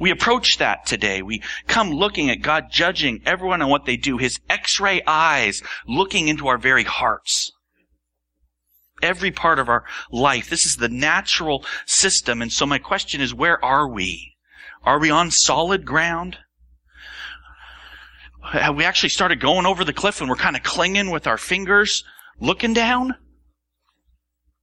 [0.00, 1.22] we approach that today.
[1.22, 6.26] We come looking at God judging everyone on what they do, His x-ray eyes looking
[6.26, 7.52] into our very hearts.
[9.02, 10.50] Every part of our life.
[10.50, 12.42] This is the natural system.
[12.42, 14.34] And so my question is, where are we?
[14.82, 16.38] Are we on solid ground?
[18.42, 21.38] Have we actually started going over the cliff and we're kind of clinging with our
[21.38, 22.02] fingers,
[22.40, 23.14] looking down?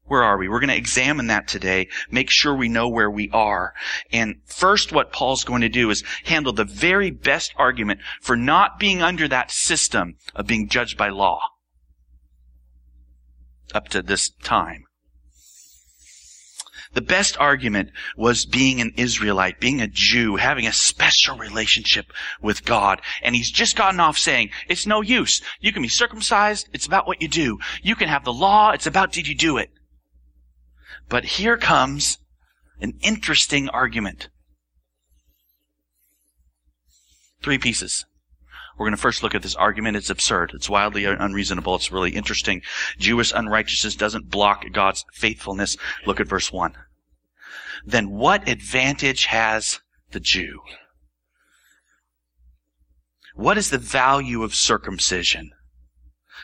[0.08, 0.48] Where are we?
[0.48, 3.74] We're going to examine that today, make sure we know where we are.
[4.12, 8.80] And first what Paul's going to do is handle the very best argument for not
[8.80, 11.42] being under that system of being judged by law.
[13.74, 14.86] Up to this time.
[16.94, 22.64] The best argument was being an Israelite, being a Jew, having a special relationship with
[22.64, 23.02] God.
[23.22, 25.42] And he's just gotten off saying, it's no use.
[25.60, 26.70] You can be circumcised.
[26.74, 27.60] It's about what you do.
[27.84, 28.72] You can have the law.
[28.72, 29.70] It's about did you do it?
[31.10, 32.20] But here comes
[32.82, 34.30] an interesting argument.
[37.42, 38.06] Three pieces.
[38.78, 39.98] We're going to first look at this argument.
[39.98, 40.52] It's absurd.
[40.54, 41.76] It's wildly unreasonable.
[41.76, 42.62] It's really interesting.
[43.00, 45.78] Jewish unrighteousness doesn't block God's faithfulness.
[46.06, 46.76] Look at verse 1.
[47.86, 49.80] Then what advantage has
[50.12, 50.62] the Jew?
[53.34, 55.52] What is the value of circumcision?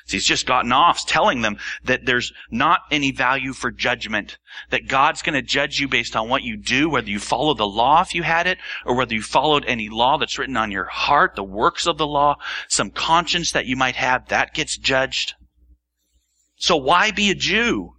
[0.08, 4.38] He's just gotten off telling them that there's not any value for judgment.
[4.70, 7.68] That God's going to judge you based on what you do, whether you follow the
[7.68, 10.86] law if you had it, or whether you followed any law that's written on your
[10.86, 12.36] heart, the works of the law,
[12.68, 15.34] some conscience that you might have, that gets judged.
[16.58, 17.94] So why be a Jew?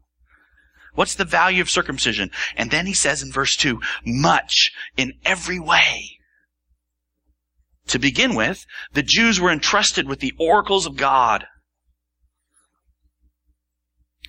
[0.94, 2.30] What's the value of circumcision?
[2.56, 6.18] And then he says in verse 2, much in every way.
[7.88, 11.46] To begin with, the Jews were entrusted with the oracles of God.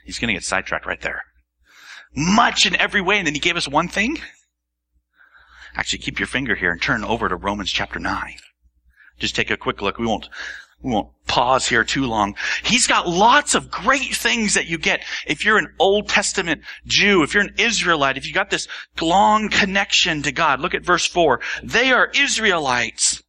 [0.05, 1.23] He's going to get sidetracked right there.
[2.15, 3.17] Much in every way.
[3.17, 4.19] And then he gave us one thing.
[5.75, 8.35] Actually, keep your finger here and turn over to Romans chapter 9.
[9.19, 9.97] Just take a quick look.
[9.97, 10.29] We won't,
[10.81, 12.35] we won't pause here too long.
[12.63, 17.23] He's got lots of great things that you get if you're an Old Testament Jew,
[17.23, 18.67] if you're an Israelite, if you got this
[19.01, 20.61] long connection to God.
[20.61, 21.41] Look at verse 4.
[21.63, 23.21] They are Israelites.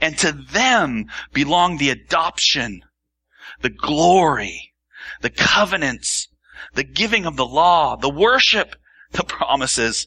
[0.00, 2.82] And to them belong the adoption,
[3.60, 4.71] the glory,
[5.22, 6.28] the covenants,
[6.74, 8.76] the giving of the law, the worship,
[9.12, 10.06] the promises.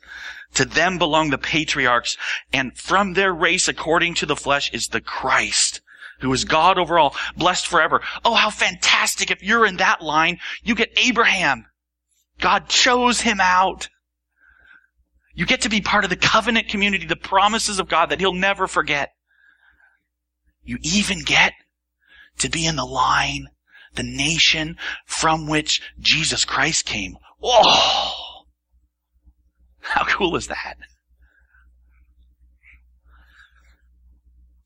[0.55, 2.15] To them belong the patriarchs,
[2.53, 5.81] and from their race according to the flesh is the Christ,
[6.21, 8.01] who is God over all, blessed forever.
[8.23, 9.31] Oh, how fantastic.
[9.31, 11.65] If you're in that line, you get Abraham.
[12.39, 13.89] God chose him out.
[15.33, 18.33] You get to be part of the covenant community, the promises of God that he'll
[18.33, 19.09] never forget.
[20.63, 21.51] You even get
[22.37, 23.47] to be in the line
[23.95, 27.17] the nation from which Jesus Christ came.
[27.41, 28.43] Oh!
[29.79, 30.77] How cool is that?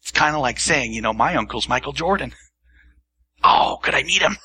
[0.02, 2.34] It's kind of like saying, you know, my uncle's Michael Jordan.
[3.44, 4.38] Oh, could I meet him?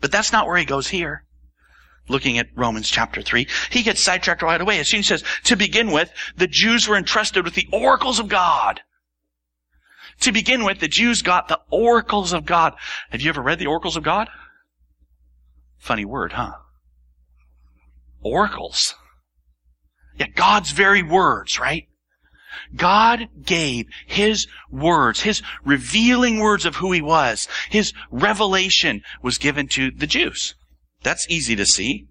[0.00, 1.24] But that's not where he goes here.
[2.08, 4.80] Looking at Romans chapter 3, he gets sidetracked right away.
[4.80, 8.18] As soon as he says, to begin with, the Jews were entrusted with the oracles
[8.18, 8.80] of God.
[10.20, 12.74] To begin with, the Jews got the oracles of God.
[13.10, 14.28] Have you ever read the oracles of God?
[15.78, 16.52] Funny word, huh?
[18.22, 18.94] Oracles.
[20.18, 21.88] Yeah, God's very words, right?
[22.76, 27.48] God gave His words, His revealing words of who He was.
[27.70, 30.54] His revelation was given to the Jews.
[31.02, 32.06] That's easy to see.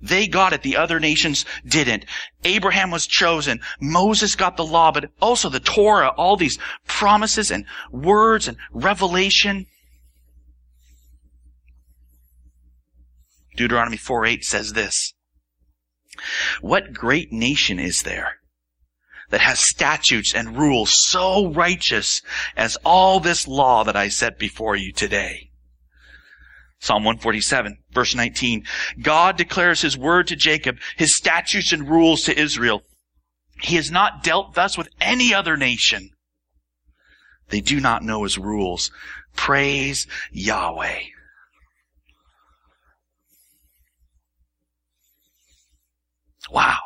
[0.00, 0.62] They got it.
[0.62, 2.04] The other nations didn't.
[2.44, 3.60] Abraham was chosen.
[3.80, 9.66] Moses got the law, but also the Torah, all these promises and words and revelation.
[13.56, 15.14] Deuteronomy 4 8 says this.
[16.60, 18.40] What great nation is there
[19.30, 22.20] that has statutes and rules so righteous
[22.56, 25.50] as all this law that I set before you today?
[26.80, 28.64] Psalm 147, verse 19.
[29.00, 32.82] God declares his word to Jacob, his statutes and rules to Israel.
[33.62, 36.10] He has not dealt thus with any other nation.
[37.48, 38.90] They do not know his rules.
[39.34, 41.00] Praise Yahweh.
[46.50, 46.78] Wow.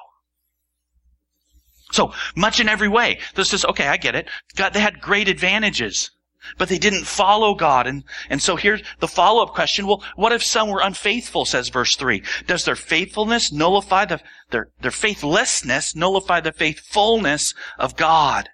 [1.90, 3.18] So much in every way.
[3.34, 4.28] This is, okay, I get it.
[4.56, 6.10] God, they had great advantages.
[6.56, 7.86] But they didn't follow God.
[7.86, 9.86] And, and so here's the follow-up question.
[9.86, 12.22] Well, what if some were unfaithful, says verse 3?
[12.46, 18.48] Does their faithfulness nullify the, their, their faithlessness nullify the faithfulness of God?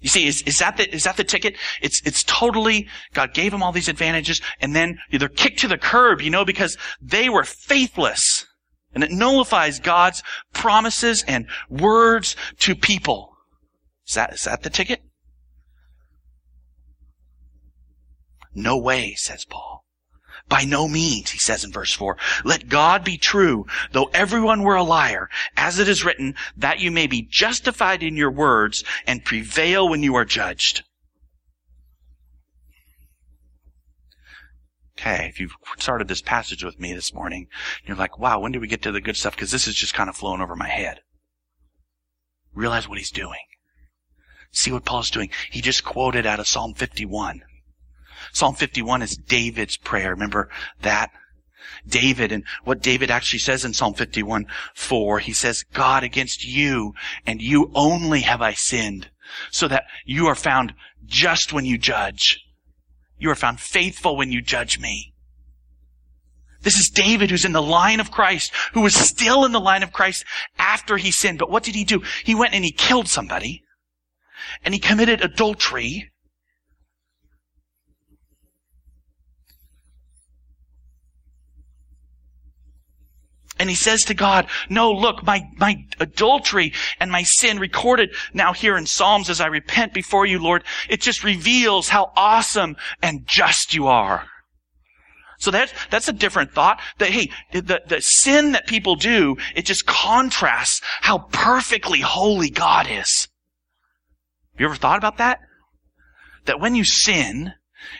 [0.00, 1.56] You see, is, is that the, is that the ticket?
[1.82, 5.78] It's, it's totally, God gave them all these advantages and then they're kicked to the
[5.78, 8.46] curb, you know, because they were faithless.
[8.94, 10.22] And it nullifies God's
[10.54, 13.36] promises and words to people.
[14.06, 15.02] Is that, is that the ticket?
[18.56, 19.84] No way, says Paul.
[20.48, 22.16] By no means, he says in verse 4.
[22.42, 26.90] Let God be true, though everyone were a liar, as it is written, that you
[26.90, 30.84] may be justified in your words and prevail when you are judged.
[34.98, 37.48] Okay, if you've started this passage with me this morning,
[37.84, 39.34] you're like, wow, when do we get to the good stuff?
[39.36, 41.00] Because this is just kind of flowing over my head.
[42.54, 43.40] Realize what he's doing.
[44.50, 45.28] See what Paul's doing.
[45.50, 47.42] He just quoted out of Psalm 51.
[48.32, 50.10] Psalm 51 is David's prayer.
[50.10, 50.48] Remember
[50.82, 51.10] that?
[51.86, 56.94] David and what David actually says in Psalm 51, 4, he says, God against you
[57.26, 59.08] and you only have I sinned
[59.50, 60.74] so that you are found
[61.04, 62.40] just when you judge.
[63.18, 65.14] You are found faithful when you judge me.
[66.62, 69.82] This is David who's in the line of Christ, who was still in the line
[69.82, 70.24] of Christ
[70.58, 71.38] after he sinned.
[71.38, 72.02] But what did he do?
[72.24, 73.62] He went and he killed somebody
[74.64, 76.10] and he committed adultery
[83.58, 88.52] And he says to God, no, look, my, my adultery and my sin recorded now
[88.52, 93.26] here in Psalms as I repent before you, Lord, it just reveals how awesome and
[93.26, 94.26] just you are.
[95.38, 99.66] So that's, that's a different thought that, hey, the, the sin that people do, it
[99.66, 103.28] just contrasts how perfectly holy God is.
[104.52, 105.40] Have you ever thought about that?
[106.46, 107.52] That when you sin,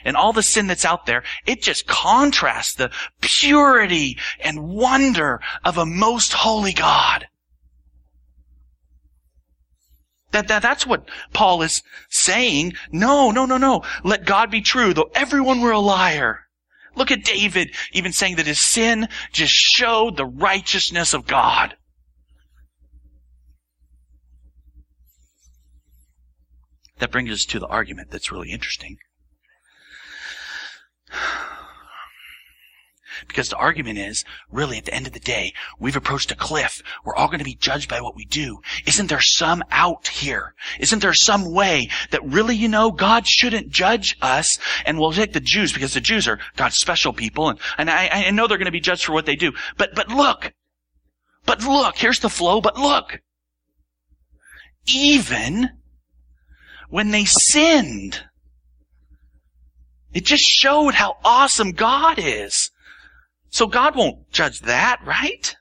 [0.04, 2.90] and all the sin that's out there, it just contrasts the
[3.20, 7.26] purity and wonder of a most holy God.
[10.32, 12.74] That, that, that's what Paul is saying.
[12.92, 13.84] No, no, no, no.
[14.04, 16.40] Let God be true, though everyone were a liar.
[16.94, 21.76] Look at David even saying that his sin just showed the righteousness of God.
[26.98, 28.96] That brings us to the argument that's really interesting.
[33.28, 36.82] Because the argument is, really, at the end of the day, we've approached a cliff.
[37.04, 38.60] We're all going to be judged by what we do.
[38.86, 40.54] Isn't there some out here?
[40.78, 44.58] Isn't there some way that really, you know, God shouldn't judge us?
[44.84, 48.08] And we'll take the Jews because the Jews are God's special people, and, and I,
[48.26, 49.52] I know they're going to be judged for what they do.
[49.76, 50.52] But, but look,
[51.44, 53.20] but look, here's the flow, but look.
[54.86, 55.70] Even
[56.88, 58.22] when they sinned,
[60.12, 62.70] it just showed how awesome God is.
[63.50, 65.56] So God won't judge that, right?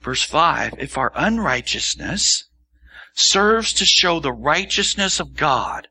[0.00, 2.44] Verse 5, if our unrighteousness
[3.14, 5.88] serves to show the righteousness of God,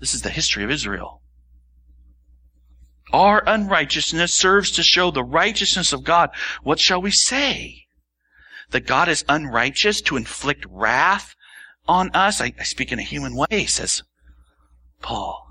[0.00, 1.20] this is the history of Israel.
[3.12, 6.30] Our unrighteousness serves to show the righteousness of God.
[6.62, 7.84] What shall we say?
[8.70, 11.34] That God is unrighteous to inflict wrath
[11.86, 12.40] on us.
[12.40, 14.02] I, I speak in a human way, says
[15.00, 15.44] Paul.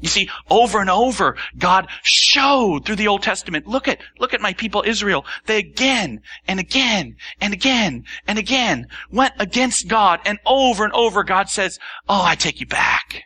[0.00, 4.40] You see, over and over, God showed through the Old Testament, look at, look at
[4.40, 5.26] my people Israel.
[5.46, 11.24] They again and again and again and again went against God and over and over
[11.24, 13.24] God says, oh, I take you back.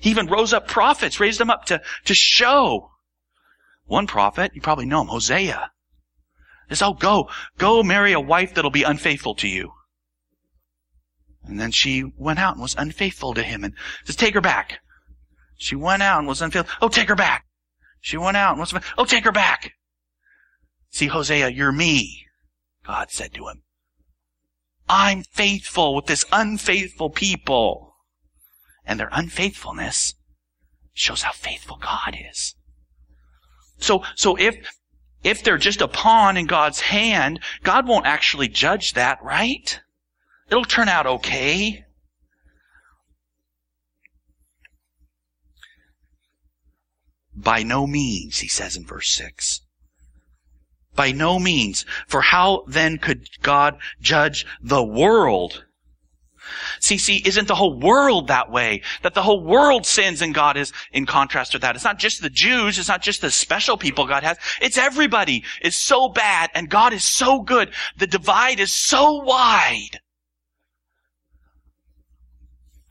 [0.00, 2.90] He even rose up prophets, raised them up to, to show.
[3.86, 5.70] One prophet, you probably know him, Hosea.
[6.68, 9.72] Says, oh, go, go marry a wife that'll be unfaithful to you.
[11.46, 13.74] And then she went out and was unfaithful to him and
[14.04, 14.80] says, take her back.
[15.56, 16.74] She went out and was unfaithful.
[16.80, 17.44] Oh, take her back.
[18.00, 19.72] She went out and was, oh, take her back.
[20.90, 22.26] See, Hosea, you're me.
[22.86, 23.62] God said to him.
[24.88, 27.96] I'm faithful with this unfaithful people.
[28.84, 30.14] And their unfaithfulness
[30.92, 32.54] shows how faithful God is.
[33.78, 34.56] So, so if,
[35.22, 39.80] if they're just a pawn in God's hand, God won't actually judge that, right?
[40.50, 41.84] It'll turn out okay.
[47.34, 49.60] By no means, he says in verse 6.
[50.94, 51.84] By no means.
[52.06, 55.64] For how then could God judge the world?
[56.78, 58.82] See, see, isn't the whole world that way?
[59.02, 61.74] That the whole world sins and God is in contrast to that.
[61.74, 62.78] It's not just the Jews.
[62.78, 64.38] It's not just the special people God has.
[64.60, 67.72] It's everybody is so bad and God is so good.
[67.96, 70.00] The divide is so wide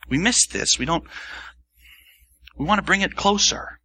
[0.09, 0.77] we miss this.
[0.77, 1.03] We don't,
[2.57, 3.79] we want to bring it closer.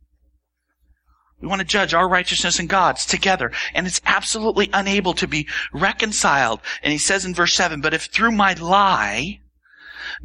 [1.40, 3.52] We want to judge our righteousness and God's together.
[3.72, 6.60] And it's absolutely unable to be reconciled.
[6.82, 9.40] And he says in verse 7, But if through my lie,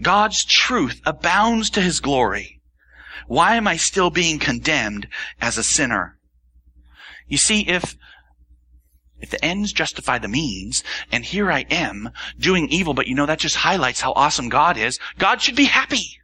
[0.02, 2.62] God's truth abounds to his glory,
[3.28, 5.08] why am I still being condemned
[5.40, 6.18] as a sinner?
[7.28, 7.96] You see, if
[9.24, 13.26] if the ends justify the means, and here I am doing evil, but you know
[13.26, 16.20] that just highlights how awesome God is, God should be happy.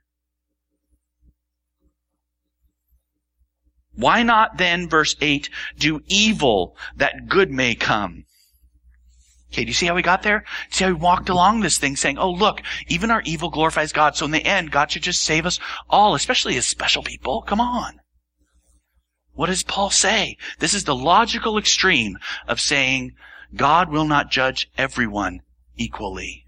[3.96, 8.26] Why not then, verse 8, do evil that good may come?
[9.52, 10.44] Okay, do you see how we got there?
[10.70, 14.16] See how we walked along this thing saying, oh look, even our evil glorifies God.
[14.16, 15.58] So in the end, God should just save us
[15.90, 17.42] all, especially as special people.
[17.42, 18.00] Come on.
[19.40, 20.36] What does Paul say?
[20.60, 23.14] This is the logical extreme of saying
[23.56, 25.44] God will not judge everyone
[25.78, 26.44] equally.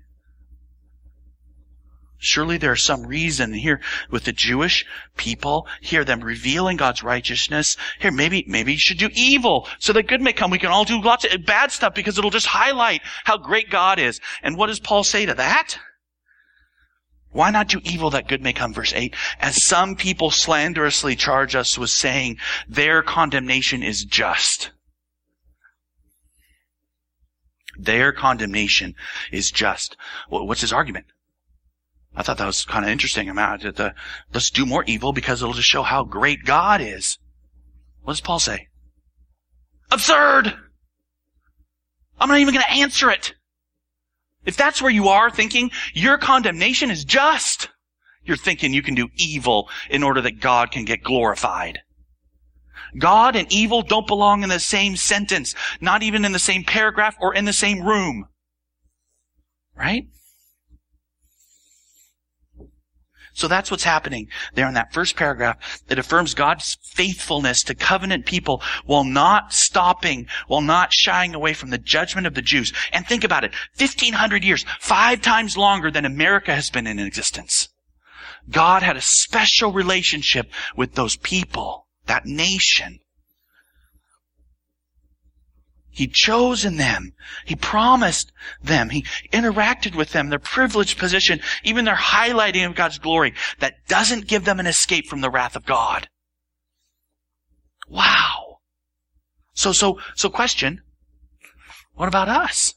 [2.18, 3.80] Surely there's some reason here
[4.10, 7.78] with the Jewish people, hear them revealing God's righteousness.
[8.02, 10.52] Here, maybe, maybe you should do evil so that good may come.
[10.52, 14.00] We can all do lots of bad stuff because it'll just highlight how great God
[14.00, 14.20] is.
[14.44, 15.80] And what does Paul say to that?
[17.32, 18.74] Why not do evil that good may come?
[18.74, 19.16] Verse 8.
[19.40, 24.72] As some people slanderously charge us with saying their condemnation is just.
[27.78, 28.96] Their condemnation
[29.32, 29.96] is just.
[30.30, 31.06] What's his argument?
[32.16, 33.30] I thought that was kind of interesting.
[33.30, 33.94] I'm out at the,
[34.34, 37.18] let's do more evil because it'll just show how great God is.
[38.02, 38.68] What does Paul say?
[39.90, 40.54] Absurd!
[42.20, 43.34] I'm not even going to answer it.
[44.46, 47.70] If that's where you are thinking your condemnation is just,
[48.24, 51.80] you're thinking you can do evil in order that God can get glorified.
[52.98, 57.16] God and evil don't belong in the same sentence, not even in the same paragraph
[57.22, 58.28] or in the same room.
[59.76, 60.08] Right?
[63.34, 65.82] So that's what's happening there in that first paragraph.
[65.90, 71.70] It affirms God's faithfulness to covenant people while not stopping, while not shying away from
[71.70, 72.74] the judgment of the Jews.
[72.92, 73.54] And think about it.
[73.78, 77.70] 1500 years, five times longer than America has been in existence.
[78.50, 83.00] God had a special relationship with those people, that nation.
[85.92, 87.14] He chosen them.
[87.46, 88.32] He promised
[88.64, 88.90] them.
[88.90, 93.34] He interacted with them, their privileged position, even their highlighting of God's glory.
[93.60, 96.08] That doesn't give them an escape from the wrath of God.
[97.90, 98.60] Wow.
[99.54, 100.82] So, so, so question.
[101.94, 102.74] What about us?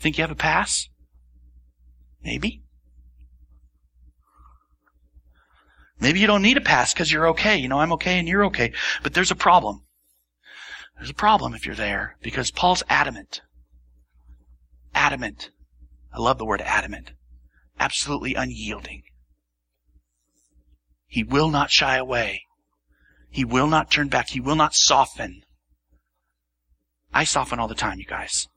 [0.00, 0.88] Think you have a pass?
[2.22, 2.62] Maybe.
[6.00, 7.56] Maybe you don't need a pass because you're okay.
[7.56, 8.72] You know, I'm okay and you're okay.
[9.02, 9.84] But there's a problem.
[11.04, 13.42] There's a problem if you're there because Paul's adamant.
[14.94, 15.50] Adamant.
[16.10, 17.12] I love the word adamant.
[17.78, 19.02] Absolutely unyielding.
[21.06, 22.44] He will not shy away.
[23.28, 24.30] He will not turn back.
[24.30, 25.42] He will not soften.
[27.12, 28.48] I soften all the time, you guys.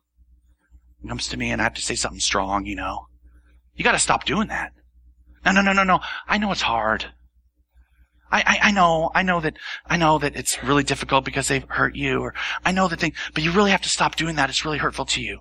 [1.03, 3.07] It comes to me and I have to say something strong, you know.
[3.75, 4.71] You gotta stop doing that.
[5.43, 5.99] No, no, no, no, no.
[6.29, 7.07] I know it's hard.
[8.31, 11.65] I, I, I, know, I know that, I know that it's really difficult because they've
[11.67, 12.33] hurt you, or
[12.65, 14.49] I know that they, but you really have to stop doing that.
[14.49, 15.39] It's really hurtful to you.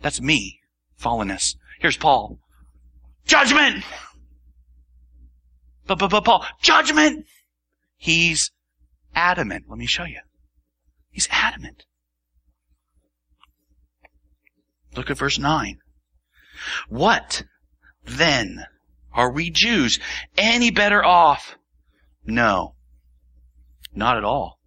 [0.00, 0.60] That's me,
[1.00, 1.56] fallenness.
[1.80, 2.38] Here's Paul.
[3.26, 3.84] Judgment!
[5.86, 7.26] But, but, but Paul, judgment!
[7.96, 8.50] He's
[9.14, 9.66] adamant.
[9.68, 10.20] Let me show you.
[11.10, 11.84] He's adamant.
[14.96, 15.78] Look at verse 9.
[16.88, 17.44] What
[18.04, 18.66] then
[19.12, 19.98] are we Jews
[20.36, 21.56] any better off
[22.24, 22.74] no.
[23.94, 24.58] Not at all.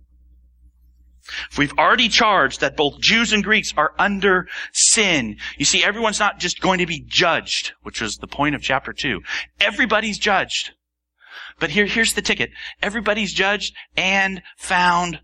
[1.51, 6.19] If we've already charged that both Jews and Greeks are under sin, you see, everyone's
[6.19, 9.21] not just going to be judged, which was the point of chapter 2.
[9.59, 10.71] Everybody's judged.
[11.59, 12.51] But here, here's the ticket.
[12.81, 15.21] Everybody's judged and found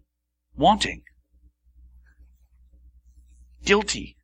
[0.56, 1.04] wanting.
[3.64, 4.18] Guilty.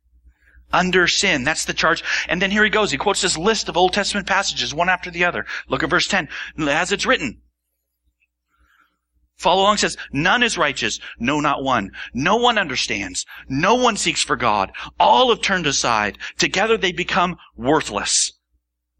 [0.72, 1.44] Under sin.
[1.44, 2.02] That's the charge.
[2.28, 2.90] And then here he goes.
[2.90, 5.46] He quotes this list of Old Testament passages, one after the other.
[5.68, 6.28] Look at verse 10.
[6.58, 7.40] As it's written,
[9.38, 10.98] Follow along says, none is righteous.
[11.20, 11.92] No, not one.
[12.12, 13.24] No one understands.
[13.48, 14.72] No one seeks for God.
[14.98, 16.18] All have turned aside.
[16.38, 18.32] Together they become worthless.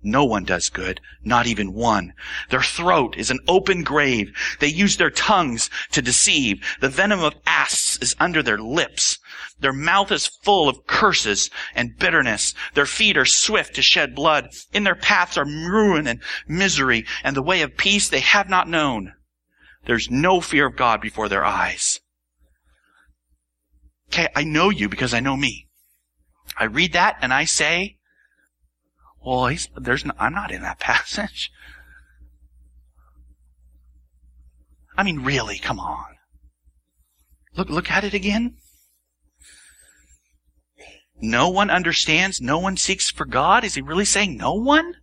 [0.00, 2.12] No one does good, not even one.
[2.50, 4.30] Their throat is an open grave.
[4.60, 6.64] They use their tongues to deceive.
[6.80, 9.18] The venom of asps is under their lips.
[9.58, 12.54] Their mouth is full of curses and bitterness.
[12.74, 14.50] Their feet are swift to shed blood.
[14.72, 18.68] In their paths are ruin and misery, and the way of peace they have not
[18.68, 19.14] known.
[19.88, 22.00] There's no fear of God before their eyes.
[24.12, 25.66] Okay, I know you because I know me.
[26.58, 27.96] I read that and I say,
[29.24, 31.50] well, there's no, I'm not in that passage.
[34.94, 36.16] I mean, really, come on.
[37.56, 38.56] Look, look at it again.
[41.18, 42.42] No one understands.
[42.42, 43.64] No one seeks for God.
[43.64, 44.96] Is he really saying no one?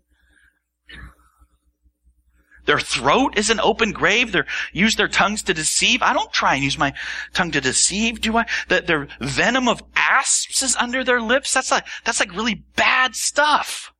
[2.65, 4.31] Their throat is an open grave.
[4.31, 4.41] They
[4.73, 6.01] use their tongues to deceive.
[6.01, 6.93] I don't try and use my
[7.33, 8.45] tongue to deceive, do I?
[8.69, 11.53] That their venom of asps is under their lips.
[11.53, 13.91] That's like, that's like really bad stuff.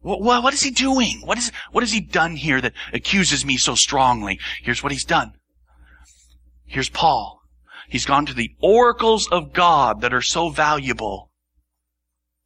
[0.00, 1.22] What, what, what is he doing?
[1.24, 4.38] What is, what has he done here that accuses me so strongly?
[4.62, 5.32] Here's what he's done.
[6.66, 7.40] Here's Paul.
[7.88, 11.30] He's gone to the oracles of God that are so valuable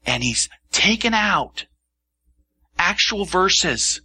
[0.05, 1.67] and he's taken out
[2.79, 4.01] actual verses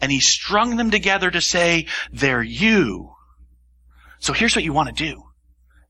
[0.00, 3.12] and he strung them together to say, they're you.
[4.18, 5.22] So here's what you want to do.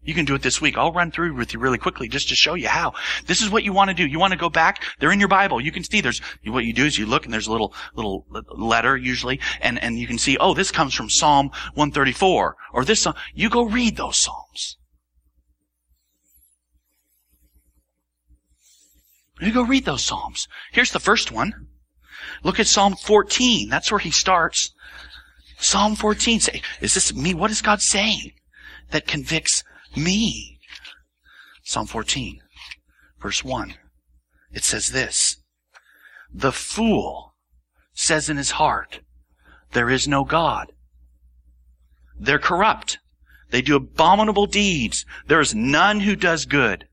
[0.06, 0.78] You can do it this week.
[0.78, 2.94] I'll run through with you really quickly just to show you how.
[3.26, 4.06] This is what you want to do.
[4.06, 4.84] You want to go back.
[5.00, 5.60] They're in your Bible.
[5.60, 8.24] You can see there's, what you do is you look and there's a little, little
[8.56, 13.04] letter usually and, and you can see, oh, this comes from Psalm 134 or this,
[13.34, 14.78] you go read those Psalms.
[19.40, 20.46] You go read those Psalms.
[20.72, 21.66] Here's the first one.
[22.42, 23.68] Look at Psalm 14.
[23.68, 24.74] That's where he starts.
[25.58, 26.40] Psalm 14.
[26.40, 27.34] Say, is this me?
[27.34, 28.32] What is God saying
[28.90, 29.64] that convicts
[29.96, 30.58] me?
[31.64, 32.40] Psalm 14,
[33.20, 33.74] verse 1.
[34.52, 35.36] It says this.
[36.32, 37.34] The fool
[37.92, 39.00] says in his heart,
[39.72, 40.72] there is no God.
[42.18, 42.98] They're corrupt.
[43.50, 45.04] They do abominable deeds.
[45.26, 46.86] There is none who does good.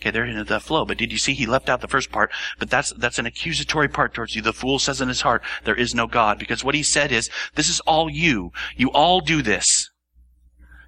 [0.00, 0.86] Okay, they're into the flow.
[0.86, 2.32] But did you see he left out the first part?
[2.58, 4.40] But that's, that's an accusatory part towards you.
[4.40, 6.38] The fool says in his heart, there is no God.
[6.38, 8.50] Because what he said is, this is all you.
[8.76, 9.90] You all do this.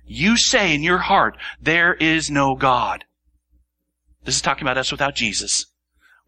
[0.07, 3.05] You say in your heart, there is no God.
[4.25, 5.67] This is talking about us without Jesus.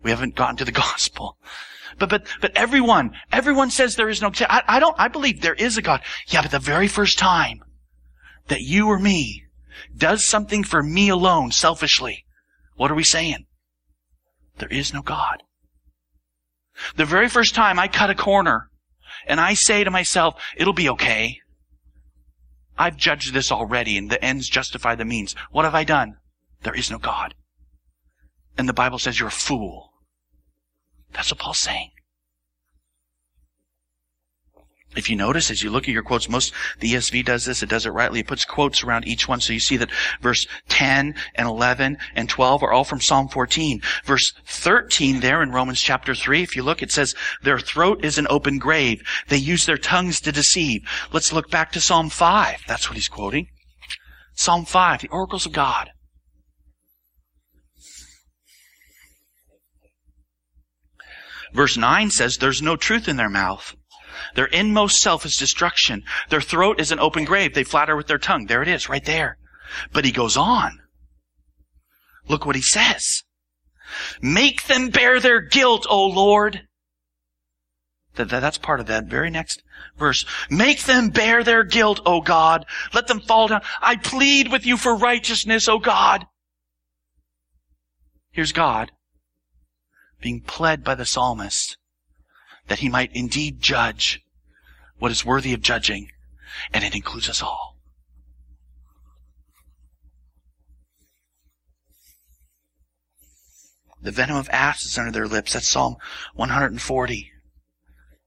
[0.03, 1.39] We haven't gotten to the gospel.
[1.99, 5.55] But, but, but everyone, everyone says there is no, I, I don't, I believe there
[5.55, 6.03] is a God.
[6.27, 7.63] Yeah, but the very first time
[8.49, 9.45] that you or me
[9.97, 12.25] does something for me alone selfishly,
[12.77, 13.47] what are we saying?
[14.59, 15.43] There is no God.
[16.97, 18.71] The very first time I cut a corner
[19.27, 21.39] and I say to myself, it'll be okay.
[22.77, 25.35] I've judged this already and the ends justify the means.
[25.51, 26.17] What have I done?
[26.63, 27.35] There is no God.
[28.59, 29.93] And the Bible says you're a fool.
[31.13, 31.91] That's what Paul's saying.
[34.97, 37.69] If you notice, as you look at your quotes, most, the ESV does this, it
[37.69, 38.21] does it rightly.
[38.21, 39.41] It puts quotes around each one.
[39.41, 43.81] So you see that verse 10 and 11 and 12 are all from Psalm 14.
[44.05, 48.19] Verse 13 there in Romans chapter 3, if you look, it says, their throat is
[48.19, 49.03] an open grave.
[49.29, 50.83] They use their tongues to deceive.
[51.13, 52.63] Let's look back to Psalm 5.
[52.67, 53.49] That's what he's quoting.
[54.35, 55.91] Psalm 5, the oracles of God.
[61.53, 63.77] Verse 9 says, there's no truth in their mouth.
[64.35, 66.03] Their inmost self is destruction.
[66.31, 67.55] Their throat is an open grave.
[67.55, 68.47] They flatter with their tongue.
[68.47, 69.39] There it is, right there.
[69.93, 70.81] But he goes on.
[72.29, 73.23] Look what he says.
[74.21, 76.63] Make them bear their guilt, O Lord.
[78.15, 79.63] that's part of that very next
[79.97, 80.25] verse.
[80.51, 82.65] Make them bear their guilt, O God.
[82.93, 83.63] Let them fall down.
[83.81, 86.27] I plead with you for righteousness, O God.
[88.31, 88.91] Here's God
[90.21, 91.77] being pled by the psalmist
[92.69, 94.23] that he might indeed judge
[94.99, 96.11] what is worthy of judging,
[96.73, 97.77] and it includes us all.
[104.05, 105.55] The venom of asps is under their lips.
[105.55, 105.97] That's Psalm
[106.35, 107.33] 140.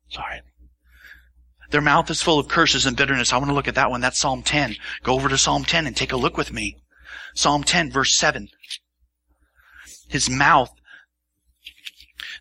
[0.10, 0.42] Sorry.
[1.70, 3.32] Their mouth is full of curses and bitterness.
[3.32, 4.02] I want to look at that one.
[4.02, 4.76] That's Psalm 10.
[5.04, 6.78] Go over to Psalm 10 and take a look with me.
[7.36, 8.50] Psalm 10 verse 7.
[10.08, 10.72] His mouth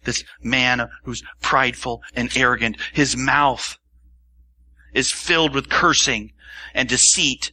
[0.06, 3.76] this man who's prideful and arrogant, his mouth
[4.94, 6.32] is filled with cursing
[6.72, 7.52] and deceit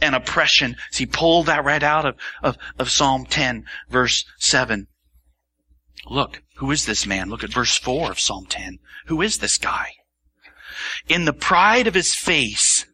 [0.00, 0.76] and oppression.
[0.92, 4.86] See, he pulled that right out of, of, of Psalm 10 verse 7.
[6.08, 7.28] Look, who is this man?
[7.28, 8.78] Look at verse 4 of Psalm 10.
[9.06, 9.92] Who is this guy?
[11.08, 12.86] In the pride of his face,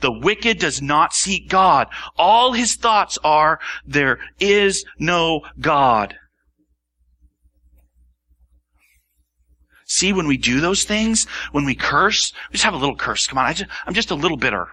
[0.00, 1.88] the wicked does not seek God.
[2.16, 6.16] All his thoughts are, there is no God.
[9.88, 13.26] See, when we do those things, when we curse, we just have a little curse.
[13.26, 14.68] Come on, I just, I'm just a little bitter.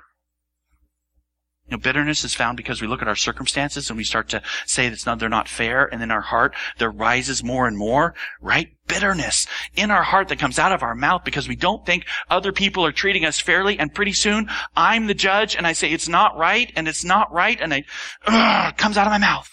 [1.68, 4.44] You know, bitterness is found because we look at our circumstances and we start to
[4.68, 8.14] say that's not, they're not fair, and in our heart there rises more and more,
[8.42, 8.68] right?
[8.88, 12.52] Bitterness in our heart that comes out of our mouth because we don't think other
[12.52, 16.10] people are treating us fairly, and pretty soon I'm the judge and I say it's
[16.10, 17.86] not right and it's not right, and it
[18.78, 19.50] comes out of my mouth.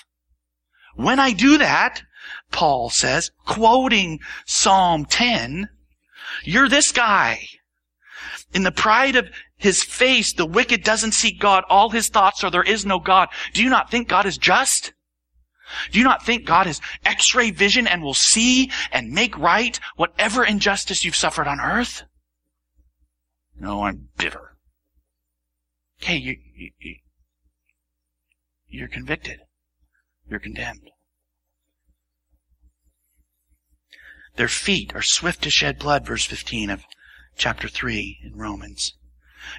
[0.97, 2.03] When I do that,
[2.53, 5.69] Paul says, quoting Psalm 10,
[6.45, 7.47] you're this guy.
[8.55, 11.65] In the pride of his face, the wicked doesn't seek God.
[11.69, 13.29] All his thoughts are there is no God.
[13.55, 14.93] Do you not think God is just?
[15.91, 20.45] Do you not think God has x-ray vision and will see and make right whatever
[20.45, 22.03] injustice you've suffered on earth?
[23.59, 24.57] No, I'm bitter.
[26.03, 26.97] Okay, you, you,
[28.67, 29.41] you're convicted.
[30.29, 30.91] You're condemned.
[34.37, 36.85] Their feet are swift to shed blood, verse 15 of
[37.37, 38.95] chapter 3 in Romans.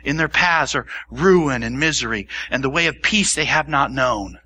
[0.03, 3.91] In their paths are ruin and misery, and the way of peace they have not
[3.91, 4.39] known.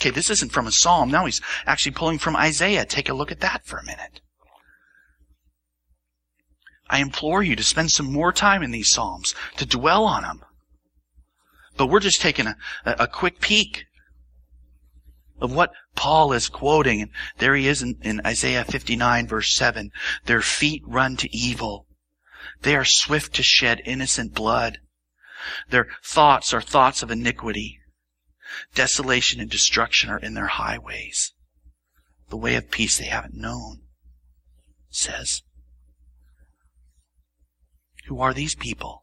[0.00, 1.10] Okay, this isn't from a psalm.
[1.10, 2.84] Now he's actually pulling from Isaiah.
[2.84, 4.20] Take a look at that for a minute.
[6.90, 10.44] I implore you to spend some more time in these psalms, to dwell on them.
[11.76, 13.86] But we're just taking a, a quick peek
[15.42, 17.02] of what Paul is quoting.
[17.02, 19.90] And there he is in, in Isaiah 59 verse 7.
[20.24, 21.86] Their feet run to evil.
[22.62, 24.78] They are swift to shed innocent blood.
[25.68, 27.80] Their thoughts are thoughts of iniquity.
[28.74, 31.32] Desolation and destruction are in their highways.
[32.30, 33.82] The way of peace they haven't known,
[34.90, 35.42] says.
[38.06, 39.01] Who are these people?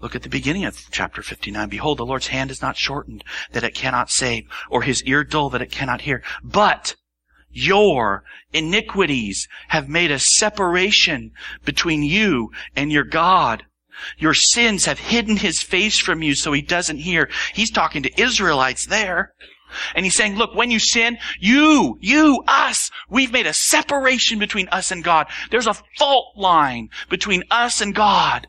[0.00, 1.68] Look at the beginning of chapter 59.
[1.68, 5.50] Behold, the Lord's hand is not shortened that it cannot save, or his ear dull
[5.50, 6.22] that it cannot hear.
[6.42, 6.96] But
[7.52, 11.32] your iniquities have made a separation
[11.64, 13.64] between you and your God.
[14.16, 17.28] Your sins have hidden his face from you so he doesn't hear.
[17.52, 19.34] He's talking to Israelites there.
[19.94, 24.68] And he's saying, look, when you sin, you, you, us, we've made a separation between
[24.68, 25.26] us and God.
[25.50, 28.48] There's a fault line between us and God.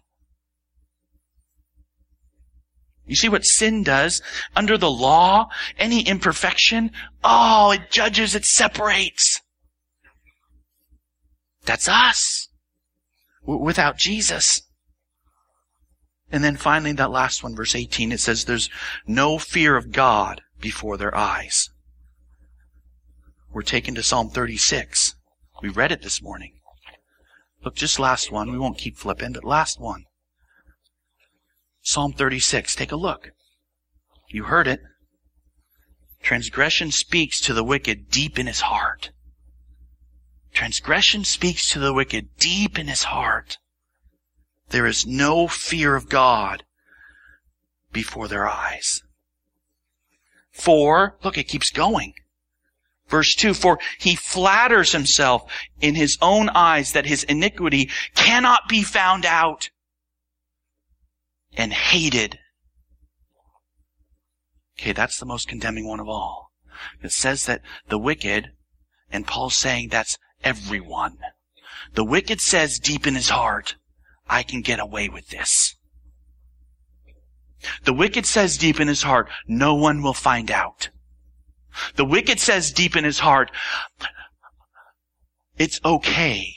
[3.05, 4.21] You see what sin does?
[4.55, 6.91] Under the law, any imperfection,
[7.23, 9.41] oh, it judges, it separates.
[11.65, 12.47] That's us.
[13.45, 14.61] W- without Jesus.
[16.31, 18.69] And then finally, that last one, verse 18, it says there's
[19.05, 21.69] no fear of God before their eyes.
[23.51, 25.15] We're taken to Psalm 36.
[25.61, 26.53] We read it this morning.
[27.63, 28.51] Look, just last one.
[28.51, 30.05] We won't keep flipping, but last one.
[31.81, 32.75] Psalm 36.
[32.75, 33.31] Take a look.
[34.29, 34.81] You heard it.
[36.21, 39.11] Transgression speaks to the wicked deep in his heart.
[40.53, 43.57] Transgression speaks to the wicked deep in his heart.
[44.69, 46.63] There is no fear of God
[47.91, 49.01] before their eyes.
[50.51, 52.13] For, look, it keeps going.
[53.07, 58.83] Verse 2, for he flatters himself in his own eyes that his iniquity cannot be
[58.83, 59.69] found out
[61.55, 62.39] and hated.
[64.79, 66.51] Okay, that's the most condemning one of all.
[67.03, 68.51] It says that the wicked,
[69.11, 71.17] and Paul's saying that's everyone.
[71.93, 73.75] The wicked says deep in his heart,
[74.27, 75.75] I can get away with this.
[77.83, 80.89] The wicked says deep in his heart, no one will find out.
[81.95, 83.51] The wicked says deep in his heart,
[85.57, 86.55] it's okay.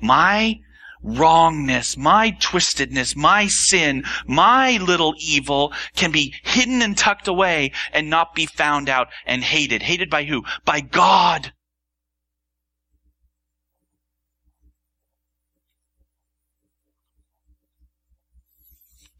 [0.00, 0.60] My
[1.02, 8.10] wrongness, my twistedness, my sin, my little evil can be hidden and tucked away and
[8.10, 9.82] not be found out and hated.
[9.82, 10.44] Hated by who?
[10.64, 11.52] By God.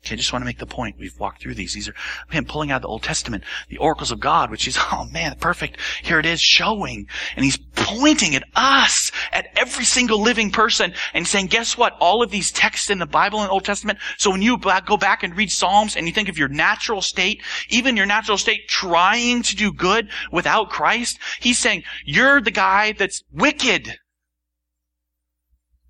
[0.06, 0.94] Okay, I just want to make the point.
[1.00, 1.74] We've walked through these.
[1.74, 1.94] These are,
[2.32, 5.80] man, pulling out the Old Testament, the oracles of God, which is, oh man, perfect.
[6.04, 7.08] Here it is showing.
[7.34, 11.96] And he's pointing at us, at every single living person, and saying, guess what?
[11.98, 15.24] All of these texts in the Bible and Old Testament, so when you go back
[15.24, 19.42] and read Psalms and you think of your natural state, even your natural state trying
[19.42, 23.98] to do good without Christ, he's saying, you're the guy that's wicked.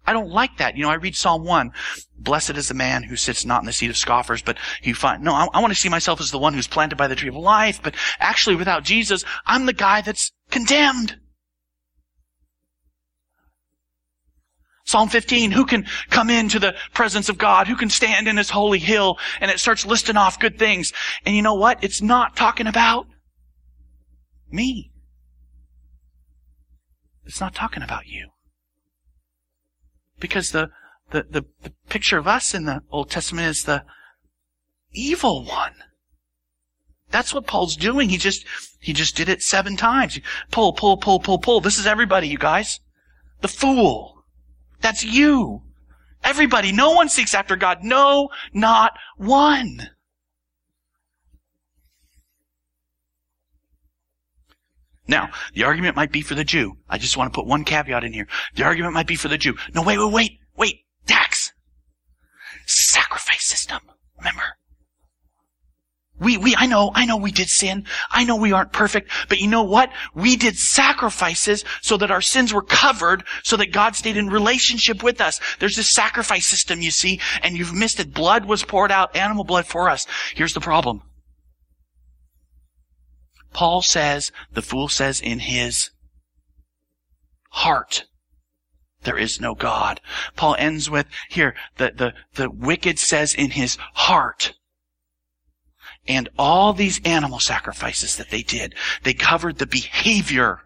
[0.06, 0.76] I don't like that.
[0.76, 1.72] You know, I read Psalm 1.
[2.18, 5.22] Blessed is the man who sits not in the seat of scoffers, but you find,
[5.22, 7.28] no, I, I want to see myself as the one who's planted by the tree
[7.28, 11.16] of life, but actually without Jesus, I'm the guy that's condemned.
[14.84, 17.66] Psalm 15, who can come into the presence of God?
[17.66, 19.18] Who can stand in his holy hill?
[19.40, 20.92] And it starts listing off good things.
[21.24, 21.82] And you know what?
[21.82, 23.08] It's not talking about
[24.48, 24.92] me.
[27.24, 28.28] It's not talking about you.
[30.18, 30.70] Because the,
[31.10, 33.84] the, the, the picture of us in the Old Testament is the
[34.92, 35.74] evil one.
[37.10, 38.08] That's what Paul's doing.
[38.08, 38.44] He just,
[38.80, 40.18] he just did it seven times.
[40.50, 41.60] Pull, pull, pull, pull, pull.
[41.60, 42.80] This is everybody, you guys.
[43.40, 44.24] The fool.
[44.80, 45.62] That's you.
[46.24, 46.72] Everybody.
[46.72, 47.84] No one seeks after God.
[47.84, 49.90] No, not one.
[55.08, 56.76] Now, the argument might be for the Jew.
[56.88, 58.26] I just want to put one caveat in here.
[58.54, 59.56] The argument might be for the Jew.
[59.74, 60.76] No, wait, wait, wait, wait.
[61.06, 61.52] Dax.
[62.66, 63.80] Sacrifice system.
[64.18, 64.56] Remember?
[66.18, 67.84] We, we, I know, I know we did sin.
[68.10, 69.90] I know we aren't perfect, but you know what?
[70.14, 75.02] We did sacrifices so that our sins were covered so that God stayed in relationship
[75.02, 75.40] with us.
[75.58, 78.14] There's this sacrifice system, you see, and you've missed it.
[78.14, 80.06] Blood was poured out, animal blood for us.
[80.34, 81.02] Here's the problem.
[83.56, 85.88] Paul says, the fool says in his
[87.52, 88.04] heart,
[89.04, 89.98] there is no God.
[90.36, 94.52] Paul ends with, here, the, the, the wicked says in his heart,
[96.06, 100.60] and all these animal sacrifices that they did, they covered the behavior.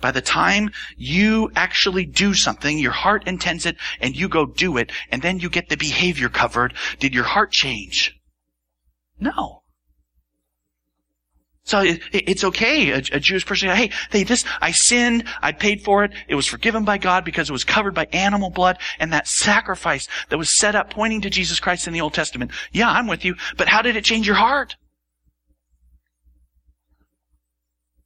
[0.00, 4.76] By the time you actually do something, your heart intends it, and you go do
[4.76, 8.20] it, and then you get the behavior covered, did your heart change?
[9.20, 9.59] No.
[11.64, 12.90] So it, it's okay.
[12.90, 16.46] A, a, Jewish person, hey, hey, this, I sinned, I paid for it, it was
[16.46, 20.58] forgiven by God because it was covered by animal blood, and that sacrifice that was
[20.58, 22.50] set up pointing to Jesus Christ in the Old Testament.
[22.72, 24.76] Yeah, I'm with you, but how did it change your heart?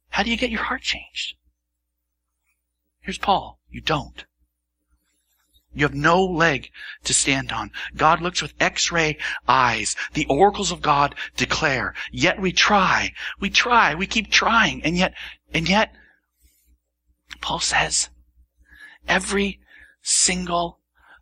[0.09, 1.35] How do you get your heart changed?
[3.01, 3.59] Here's Paul.
[3.69, 4.25] You don't.
[5.75, 6.69] You have no leg
[7.03, 7.69] to stand on.
[7.95, 9.95] God looks with x-ray eyes.
[10.13, 11.93] The oracles of God declare.
[12.11, 13.11] Yet we try.
[13.41, 13.93] We try.
[13.93, 14.81] We keep trying.
[14.83, 15.13] And yet,
[15.53, 15.93] and yet,
[17.41, 18.09] Paul says,
[19.07, 19.59] every
[20.01, 20.79] single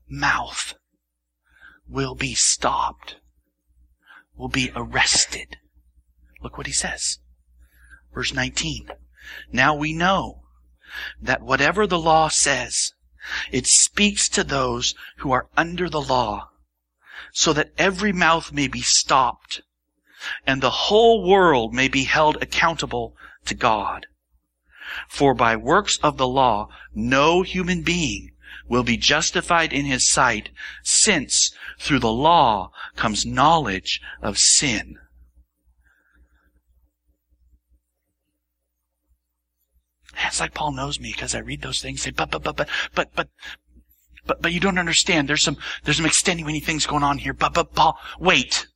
[0.08, 0.76] mouth
[1.90, 3.16] will be stopped,
[4.36, 5.58] will be arrested.
[6.44, 7.18] Look what he says.
[8.14, 8.90] Verse 19.
[9.52, 10.44] Now we know
[11.20, 12.94] that whatever the law says,
[13.52, 16.50] it speaks to those who are under the law,
[17.32, 19.62] so that every mouth may be stopped,
[20.46, 24.08] and the whole world may be held accountable to God.
[25.08, 28.32] For by works of the law, no human being
[28.68, 30.50] will be justified in his sight,
[30.84, 34.98] since through the law comes knowledge of sin.
[40.26, 42.02] It's like Paul knows me because I read those things.
[42.02, 43.30] Say, but, but, but, but, but, but,
[44.26, 45.28] but, but you don't understand.
[45.28, 47.34] There's some, there's some extenuating things going on here.
[47.34, 48.68] But, but, Paul, wait.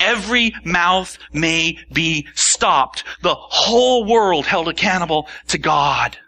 [0.00, 3.04] Every mouth may be stopped.
[3.22, 6.18] The whole world held accountable to God.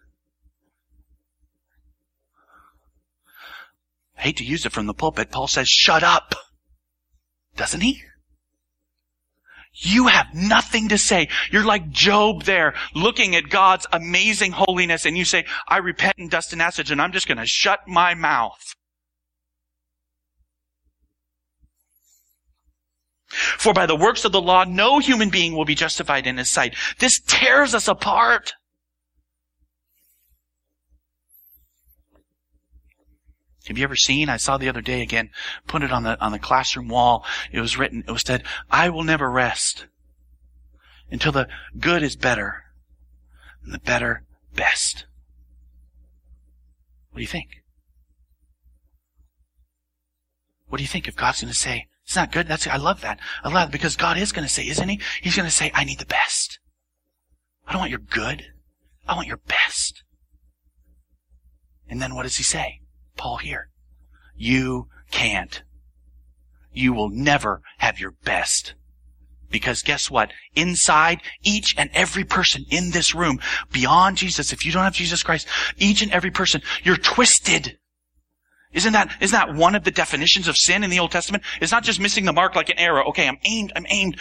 [4.16, 5.30] I hate to use it from the pulpit.
[5.30, 6.34] Paul says, shut up.
[7.56, 8.02] Doesn't he?
[9.76, 11.28] You have nothing to say.
[11.50, 16.28] You're like Job there, looking at God's amazing holiness, and you say, I repent in
[16.28, 18.74] dust and ashes, and I'm just going to shut my mouth.
[23.26, 26.50] For by the works of the law, no human being will be justified in his
[26.50, 26.76] sight.
[27.00, 28.52] This tears us apart.
[33.66, 34.28] Have you ever seen?
[34.28, 35.30] I saw the other day again,
[35.66, 37.24] put it on the, on the classroom wall.
[37.50, 39.86] It was written, it was said, I will never rest
[41.10, 41.48] until the
[41.78, 42.64] good is better
[43.64, 44.24] and the better
[44.54, 45.06] best.
[47.10, 47.62] What do you think?
[50.68, 52.46] What do you think if God's going to say, it's not good?
[52.46, 53.18] That's, I love that.
[53.42, 55.00] I love it because God is going to say, isn't he?
[55.22, 56.58] He's going to say, I need the best.
[57.66, 58.44] I don't want your good.
[59.08, 60.02] I want your best.
[61.88, 62.80] And then what does he say?
[63.16, 63.68] Paul here.
[64.36, 65.62] You can't.
[66.72, 68.74] You will never have your best.
[69.50, 70.32] Because guess what?
[70.56, 73.38] Inside each and every person in this room,
[73.70, 75.46] beyond Jesus, if you don't have Jesus Christ,
[75.76, 77.78] each and every person, you're twisted.
[78.72, 81.44] Isn't that, isn't that one of the definitions of sin in the Old Testament?
[81.60, 83.04] It's not just missing the mark like an arrow.
[83.10, 84.18] Okay, I'm aimed, I'm aimed.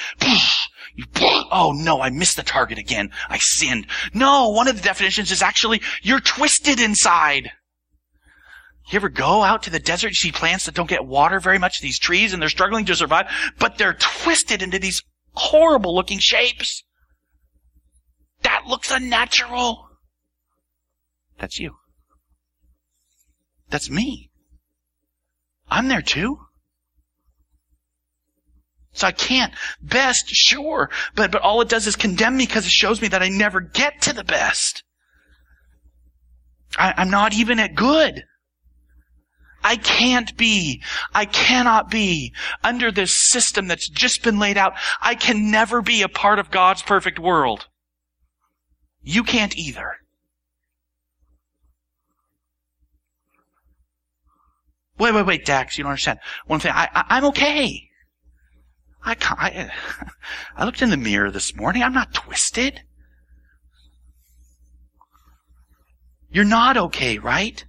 [1.52, 3.10] Oh no, I missed the target again.
[3.28, 3.88] I sinned.
[4.14, 7.52] No, one of the definitions is actually you're twisted inside.
[8.89, 11.58] You ever go out to the desert, you see plants that don't get water very
[11.58, 16.19] much, these trees, and they're struggling to survive, but they're twisted into these horrible looking
[16.19, 16.84] shapes.
[18.41, 19.88] That looks unnatural.
[21.39, 21.76] That's you.
[23.69, 24.30] That's me.
[25.69, 26.39] I'm there too.
[28.91, 29.54] So I can't.
[29.82, 30.89] Best, sure.
[31.15, 33.60] But, but all it does is condemn me because it shows me that I never
[33.60, 34.84] get to the best.
[36.78, 38.24] I, I'm not even at good.
[39.63, 40.82] I can't be,
[41.13, 44.73] I cannot be under this system that's just been laid out.
[45.02, 47.67] I can never be a part of God's perfect world.
[49.02, 49.97] You can't either.
[54.99, 56.19] Wait, wait, wait, Dax, you don't understand.
[56.45, 57.89] One thing, I, I, am okay.
[59.04, 59.71] I, I,
[60.56, 61.84] I looked in the mirror this morning.
[61.84, 62.82] I'm not twisted.
[66.30, 67.65] You're not okay, right?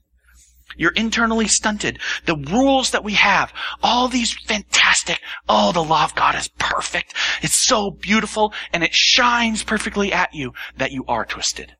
[0.76, 1.98] You're internally stunted.
[2.26, 7.14] The rules that we have, all these fantastic, oh, the law of God is perfect.
[7.42, 11.76] It's so beautiful and it shines perfectly at you that you are twisted.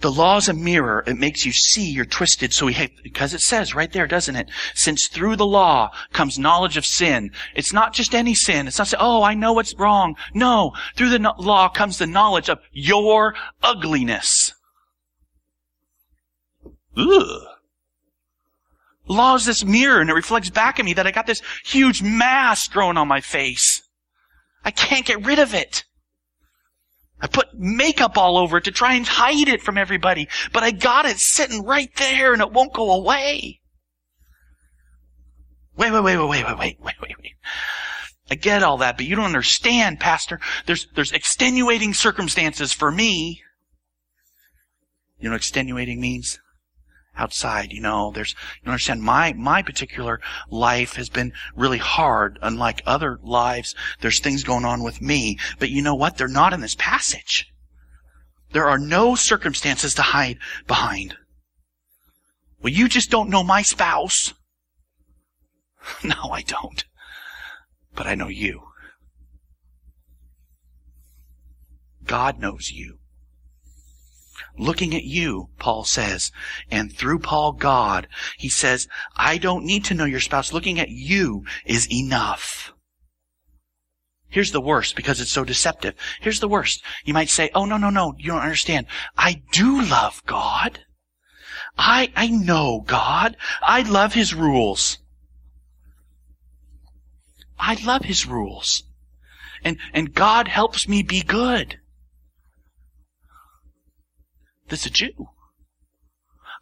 [0.00, 1.02] The law is a mirror.
[1.06, 2.52] It makes you see you're twisted.
[2.52, 4.50] So we because it says right there, doesn't it?
[4.74, 7.30] Since through the law comes knowledge of sin.
[7.54, 8.68] It's not just any sin.
[8.68, 10.16] It's not say, oh, I know what's wrong.
[10.34, 10.72] No.
[10.96, 14.52] Through the no- law comes the knowledge of your ugliness.
[16.96, 17.42] Ugh.
[19.08, 22.02] Law is this mirror and it reflects back at me that I got this huge
[22.02, 23.82] mask growing on my face.
[24.64, 25.84] I can't get rid of it.
[27.20, 30.70] I put makeup all over it to try and hide it from everybody, but I
[30.70, 33.60] got it sitting right there and it won't go away.
[35.76, 37.32] Wait, wait, wait, wait, wait, wait, wait, wait, wait.
[38.30, 40.40] I get all that, but you don't understand, Pastor.
[40.66, 43.42] There's, there's extenuating circumstances for me.
[45.18, 46.38] You know extenuating means?
[47.16, 47.72] Outside.
[47.72, 52.38] You know, there's, you understand, my, my particular life has been really hard.
[52.42, 55.38] Unlike other lives, there's things going on with me.
[55.58, 56.16] But you know what?
[56.16, 57.46] They're not in this passage.
[58.52, 61.16] There are no circumstances to hide behind.
[62.60, 64.34] Well, you just don't know my spouse.
[66.02, 66.84] No, I don't.
[67.94, 68.62] But I know you.
[72.04, 72.98] God knows you
[74.58, 76.32] looking at you, Paul says.
[76.70, 80.52] And through Paul, God, he says, I don't need to know your spouse.
[80.52, 82.72] Looking at you is enough.
[84.28, 85.94] Here's the worst because it's so deceptive.
[86.20, 86.82] Here's the worst.
[87.04, 88.86] You might say, oh, no, no, no, you don't understand.
[89.16, 90.80] I do love God.
[91.78, 93.36] I, I know God.
[93.62, 94.98] I love His rules.
[97.58, 98.82] I love His rules.
[99.64, 101.78] And, and God helps me be good
[104.68, 105.28] that's a Jew.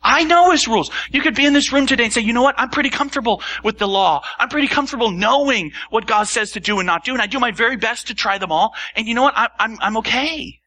[0.05, 0.91] I know his rules.
[1.11, 2.55] You could be in this room today and say, you know what?
[2.59, 4.23] I'm pretty comfortable with the law.
[4.39, 7.15] I'm pretty comfortable knowing what God says to do and not do.
[7.15, 8.75] And I do my very best to try them all.
[8.95, 9.37] And you know what?
[9.37, 10.61] I, I'm, I'm okay.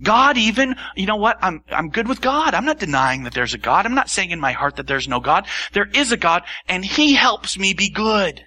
[0.00, 1.38] God even, you know what?
[1.42, 2.54] I'm, I'm good with God.
[2.54, 3.84] I'm not denying that there's a God.
[3.84, 5.48] I'm not saying in my heart that there's no God.
[5.72, 8.44] There is a God and He helps me be good.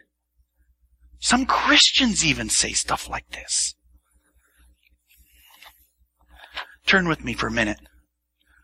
[1.20, 3.76] Some Christians even say stuff like this.
[6.86, 7.80] Turn with me for a minute.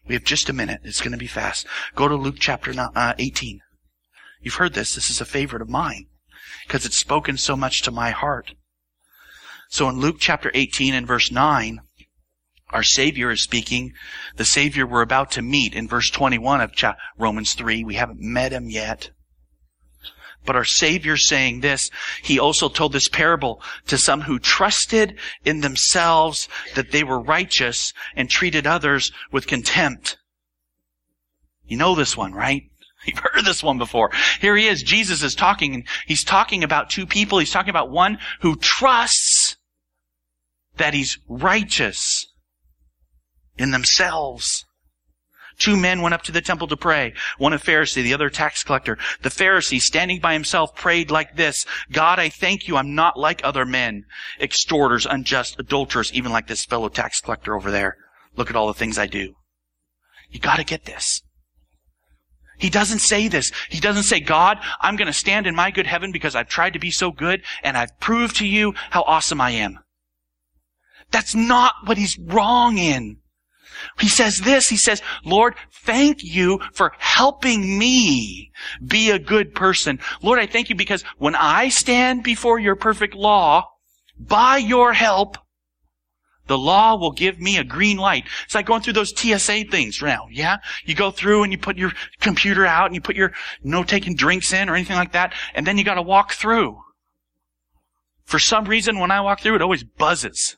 [0.08, 0.82] We have just a minute.
[0.84, 1.67] It's going to be fast.
[1.95, 3.62] Go to Luke chapter uh, 18.
[4.41, 4.95] You've heard this.
[4.95, 6.08] This is a favorite of mine
[6.65, 8.53] because it's spoken so much to my heart.
[9.69, 11.82] So in Luke chapter 18 and verse 9,
[12.69, 13.93] our Savior is speaking.
[14.36, 16.71] The Savior we're about to meet in verse 21 of
[17.17, 17.84] Romans 3.
[17.84, 19.12] We haven't met him yet.
[20.47, 21.91] But our Savior saying this,
[22.23, 27.93] He also told this parable to some who trusted in themselves that they were righteous
[28.15, 30.17] and treated others with contempt.
[31.67, 32.63] You know this one, right?
[33.05, 34.10] You've heard this one before.
[34.39, 34.81] Here he is.
[34.81, 37.39] Jesus is talking and he's talking about two people.
[37.39, 39.57] He's talking about one who trusts
[40.77, 42.27] that he's righteous
[43.57, 44.63] in themselves
[45.58, 47.13] Two men went up to the temple to pray.
[47.38, 48.98] One a Pharisee, the other a tax collector.
[49.24, 53.41] The Pharisee, standing by himself, prayed like this, God, I thank you I'm not like
[53.43, 54.06] other men,
[54.39, 57.98] extorters, unjust, adulterers, even like this fellow tax collector over there.
[58.36, 59.34] Look at all the things I do.
[60.30, 61.24] You gotta get this.
[62.58, 63.52] He doesn't say this.
[63.70, 66.74] He doesn't say, God, I'm going to stand in my good heaven because I've tried
[66.74, 69.80] to be so good and I've proved to you how awesome I am.
[71.12, 73.17] That's not what he's wrong in.
[73.99, 78.51] He says this, he says, Lord, thank you for helping me
[78.86, 79.99] be a good person.
[80.21, 83.65] Lord, I thank you because when I stand before your perfect law,
[84.19, 85.38] by your help,
[86.47, 88.25] the law will give me a green light.
[88.45, 90.58] It's like going through those TSA things now, yeah?
[90.86, 93.33] You go through and you put your computer out and you put your
[93.63, 96.79] no taking drinks in or anything like that, and then you gotta walk through.
[98.23, 100.58] For some reason, when I walk through, it always buzzes.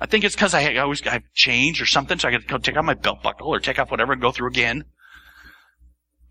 [0.00, 2.58] I think it's because I, always I have change or something, so I got to
[2.58, 4.84] take off my belt buckle or take off whatever and go through again.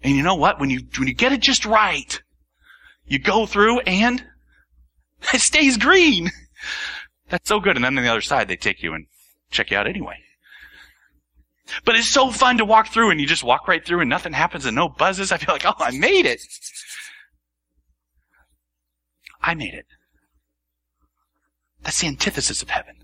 [0.01, 0.59] And you know what?
[0.59, 2.21] When you when you get it just right,
[3.05, 4.23] you go through and
[5.33, 6.31] it stays green.
[7.29, 7.75] That's so good.
[7.75, 9.07] And then on the other side, they take you and
[9.51, 10.17] check you out anyway.
[11.83, 14.31] But it's so fun to walk through and you just walk right through and nothing
[14.31, 15.33] happens and no buzzes.
[15.33, 16.41] I feel like, oh, I made it.
[19.41, 19.85] I made it.
[21.81, 22.95] That's the antithesis of heaven.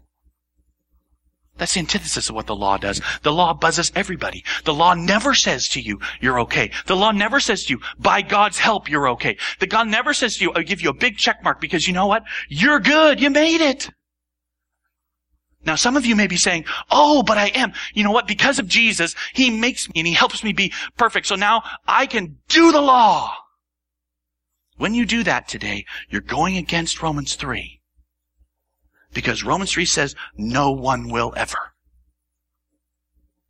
[1.57, 2.99] That's the antithesis of what the law does.
[3.21, 4.43] The law buzzes everybody.
[4.65, 6.71] The law never says to you, you're okay.
[6.87, 9.37] The law never says to you, by God's help, you're okay.
[9.59, 11.93] The God never says to you, I'll give you a big check mark because you
[11.93, 12.23] know what?
[12.49, 13.21] You're good.
[13.21, 13.89] You made it.
[15.65, 17.73] Now some of you may be saying, oh, but I am.
[17.93, 18.27] You know what?
[18.27, 21.27] Because of Jesus, He makes me and He helps me be perfect.
[21.27, 23.33] So now I can do the law.
[24.77, 27.79] When you do that today, you're going against Romans 3.
[29.14, 31.74] Because Romans 3 says, no one will ever.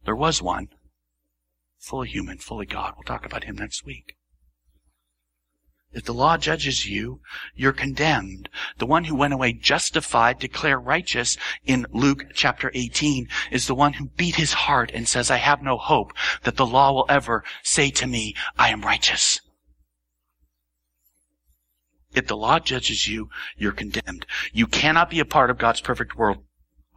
[0.06, 0.70] There was one.
[1.80, 2.94] Fully human, fully God.
[2.96, 4.16] We'll talk about him next week.
[5.94, 7.22] If the law judges you,
[7.56, 8.50] you're condemned.
[8.80, 13.94] The one who went away justified, declared righteous in Luke chapter 18 is the one
[13.94, 16.12] who beat his heart and says, I have no hope
[16.44, 19.40] that the law will ever say to me, I am righteous.
[22.14, 24.26] If the law judges you, you're condemned.
[24.52, 26.44] You cannot be a part of God's perfect world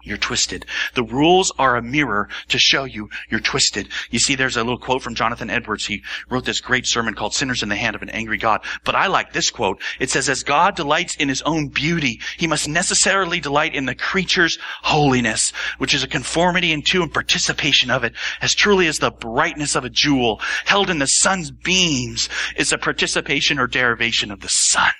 [0.06, 0.64] you're twisted.
[0.94, 3.88] The rules are a mirror to show you you're twisted.
[4.10, 5.84] You see, there's a little quote from Jonathan Edwards.
[5.84, 8.60] He wrote this great sermon called Sinners in the Hand of an Angry God.
[8.84, 9.82] But I like this quote.
[9.98, 13.96] It says, as God delights in his own beauty, he must necessarily delight in the
[13.96, 19.10] creature's holiness, which is a conformity into and participation of it, as truly as the
[19.10, 24.40] brightness of a jewel held in the sun's beams is a participation or derivation of
[24.40, 24.92] the sun.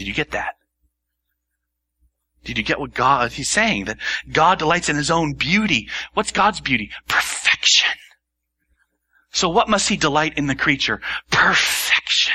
[0.00, 0.54] Did you get that?
[2.42, 3.84] Did you get what God, he's saying?
[3.84, 3.98] That
[4.32, 5.90] God delights in his own beauty.
[6.14, 6.90] What's God's beauty?
[7.06, 7.90] Perfection.
[9.30, 11.02] So what must he delight in the creature?
[11.30, 12.32] Perfection.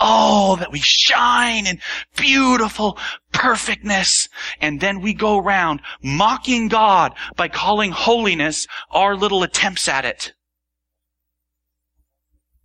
[0.00, 1.78] Oh, that we shine in
[2.16, 2.98] beautiful
[3.30, 4.28] perfectness.
[4.60, 10.32] And then we go around mocking God by calling holiness our little attempts at it.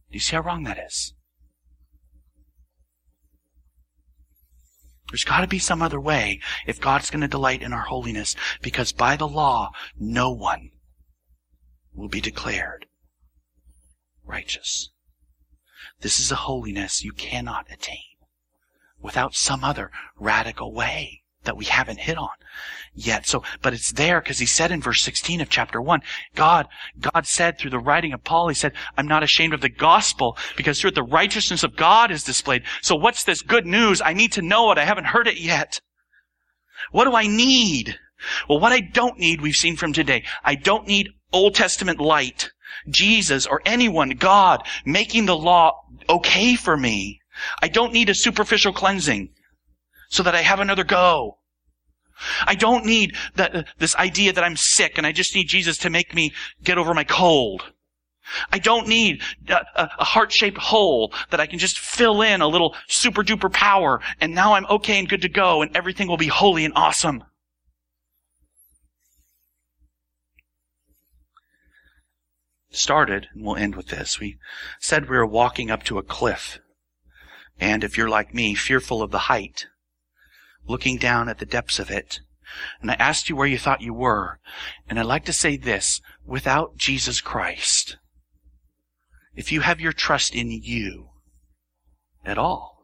[0.10, 1.14] Do you see how wrong that is?
[5.12, 8.36] There's got to be some other way if God's going to delight in our holiness,
[8.62, 10.72] because by the law, no one
[11.94, 12.86] will be declared
[14.24, 14.90] righteous.
[16.00, 17.98] This is a holiness you cannot attain
[19.02, 22.30] without some other radical way that we haven't hit on
[22.94, 23.26] yet.
[23.26, 26.02] So, but it's there because he said in verse 16 of chapter 1,
[26.36, 26.68] God,
[27.00, 30.38] God said through the writing of Paul, he said, I'm not ashamed of the gospel
[30.58, 32.64] because through it the righteousness of God is displayed.
[32.82, 34.02] So what's this good news?
[34.02, 34.78] I need to know it.
[34.78, 35.80] I haven't heard it yet.
[36.92, 37.98] What do I need?
[38.48, 40.24] Well, what I don't need, we've seen from today.
[40.44, 42.52] I don't need Old Testament light,
[42.90, 47.20] Jesus or anyone, God, making the law okay for me.
[47.62, 49.30] I don't need a superficial cleansing
[50.12, 51.38] so that I have another go.
[52.46, 53.16] I don't need
[53.80, 56.34] this idea that I'm sick and I just need Jesus to make me
[56.64, 57.64] get over my cold.
[58.52, 62.76] I don't need a, a heart-shaped hole that I can just fill in a little
[62.88, 66.28] super duper power and now I'm okay and good to go and everything will be
[66.28, 67.24] holy and awesome.
[72.70, 74.20] Started, and we'll end with this.
[74.20, 74.38] We
[74.80, 76.60] said we were walking up to a cliff.
[77.60, 79.68] And if you're like me, fearful of the height,
[80.68, 82.20] looking down at the depths of it.
[82.82, 84.40] And I asked you where you thought you were.
[84.90, 87.98] And I'd like to say this, without Jesus Christ,
[89.36, 91.10] if you have your trust in you
[92.26, 92.84] at all,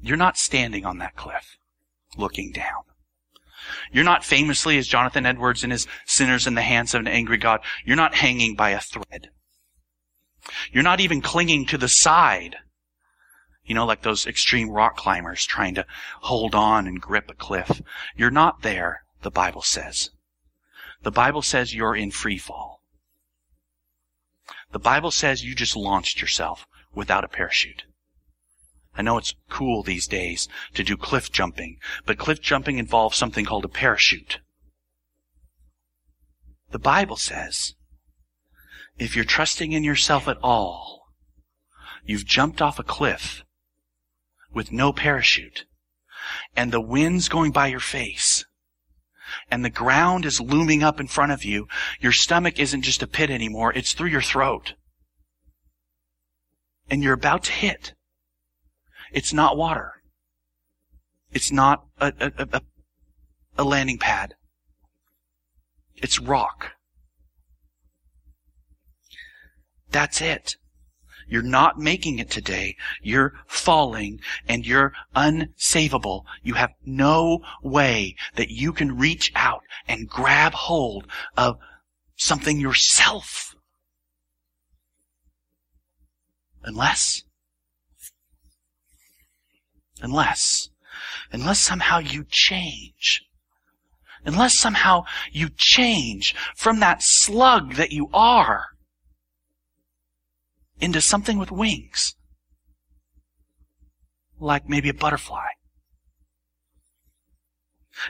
[0.00, 1.56] you're not standing on that cliff
[2.16, 2.82] looking down.
[3.92, 7.36] You're not famously, as Jonathan Edwards in his Sinners in the Hands of an Angry
[7.36, 9.30] God, you're not hanging by a thread.
[10.72, 12.56] You're not even clinging to the side
[13.66, 15.86] you know, like those extreme rock climbers trying to
[16.22, 17.82] hold on and grip a cliff.
[18.16, 20.10] You're not there, the Bible says.
[21.02, 22.80] The Bible says you're in free fall.
[24.72, 27.84] The Bible says you just launched yourself without a parachute.
[28.96, 33.44] I know it's cool these days to do cliff jumping, but cliff jumping involves something
[33.44, 34.40] called a parachute.
[36.70, 37.74] The Bible says
[38.98, 41.08] if you're trusting in yourself at all,
[42.04, 43.44] you've jumped off a cliff
[44.56, 45.66] with no parachute
[46.56, 48.46] and the wind's going by your face
[49.50, 51.68] and the ground is looming up in front of you,
[52.00, 54.72] your stomach isn't just a pit anymore, it's through your throat.
[56.88, 57.92] And you're about to hit.
[59.12, 59.92] It's not water.
[61.32, 62.60] It's not a, a, a,
[63.58, 64.34] a landing pad.
[65.96, 66.72] It's rock.
[69.90, 70.56] That's it.
[71.28, 72.76] You're not making it today.
[73.02, 76.24] You're falling and you're unsavable.
[76.42, 81.06] You have no way that you can reach out and grab hold
[81.36, 81.56] of
[82.16, 83.54] something yourself.
[86.62, 87.22] Unless,
[90.00, 90.70] unless,
[91.32, 93.22] unless somehow you change.
[94.24, 98.75] Unless somehow you change from that slug that you are
[100.80, 102.14] into something with wings.
[104.38, 105.46] like maybe a butterfly.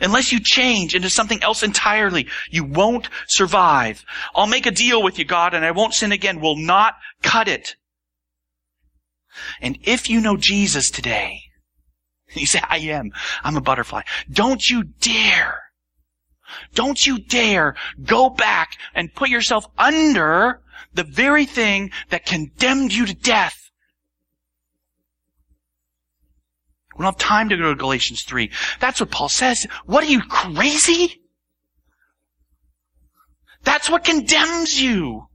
[0.01, 4.05] Unless you change into something else entirely, you won't survive.
[4.35, 6.41] I'll make a deal with you, God, and I won't sin again.
[6.41, 7.77] Will not cut it.
[9.61, 11.43] And if you know Jesus today,
[12.35, 13.13] you say, I am.
[13.45, 14.03] I'm a butterfly.
[14.31, 15.63] Don't you dare.
[16.75, 20.61] Don't you dare go back and put yourself under
[20.95, 23.71] the very thing that condemned you to death.
[26.97, 28.51] We don't have time to go to Galatians 3.
[28.81, 29.67] That's what Paul says.
[29.85, 31.21] What are you, crazy?
[33.65, 35.27] That's what condemns you.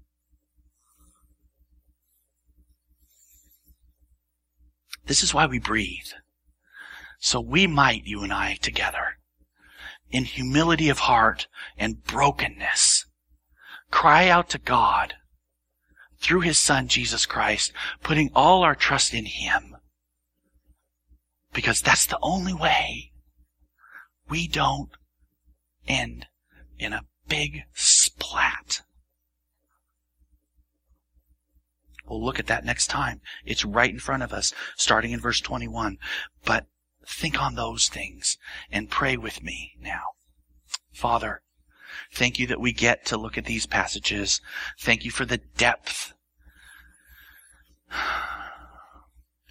[5.05, 6.07] This is why we breathe.
[7.19, 9.17] So we might, you and I, together,
[10.11, 11.47] in humility of heart
[11.77, 13.05] and brokenness,
[13.89, 15.15] cry out to God
[16.19, 17.71] through His Son, Jesus Christ,
[18.03, 19.75] putting all our trust in Him
[21.53, 23.11] because that's the only way
[24.29, 24.89] we don't
[25.87, 26.27] end
[26.79, 28.81] in a big splat.
[32.07, 33.21] We'll look at that next time.
[33.45, 35.97] It's right in front of us, starting in verse 21.
[36.43, 36.67] But
[37.11, 38.37] think on those things
[38.71, 40.01] and pray with me now.
[40.93, 41.41] Father,
[42.13, 44.41] thank you that we get to look at these passages.
[44.79, 46.13] Thank you for the depth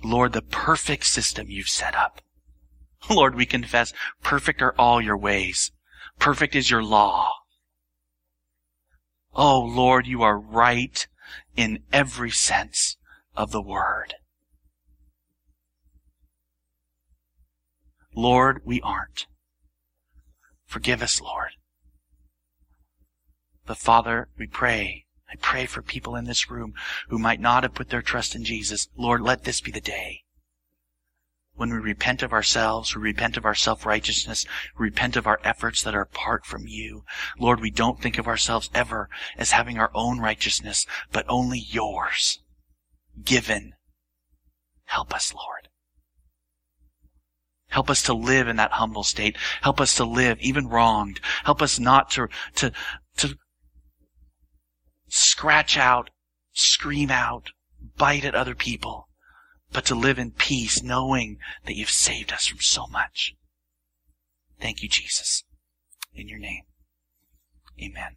[0.03, 2.23] Lord, the perfect system you've set up.
[3.11, 3.93] Lord, we confess,
[4.23, 5.73] perfect are all your ways.
[6.19, 7.33] Perfect is your law.
[9.35, 11.07] Oh, Lord, you are right
[11.57, 12.97] in every sense
[13.37, 14.15] of the word.
[18.21, 19.27] Lord, we aren't.
[20.67, 21.53] Forgive us, Lord.
[23.67, 26.75] But Father, we pray I pray for people in this room
[27.09, 28.89] who might not have put their trust in Jesus.
[28.97, 30.25] Lord, let this be the day
[31.61, 34.47] when we repent of ourselves, we repent of our self-righteousness,
[34.79, 37.05] we repent of our efforts that are apart from you.
[37.39, 42.41] Lord, we don't think of ourselves ever as having our own righteousness, but only yours,
[43.23, 43.75] given.
[44.87, 45.60] Help us, Lord.
[47.71, 49.37] Help us to live in that humble state.
[49.63, 51.21] Help us to live even wronged.
[51.45, 52.73] Help us not to, to,
[53.17, 53.37] to
[55.09, 56.11] scratch out,
[56.53, 57.51] scream out,
[57.97, 59.09] bite at other people,
[59.73, 63.35] but to live in peace knowing that you've saved us from so much.
[64.61, 65.45] Thank you, Jesus.
[66.15, 66.65] In your name.
[67.81, 68.17] Amen.